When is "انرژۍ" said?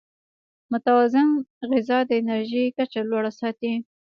2.21-2.65